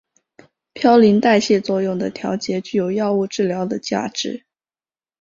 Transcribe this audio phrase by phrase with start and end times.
[0.73, 4.47] 嘌呤代谢作用的调节具有药物治疗的价值。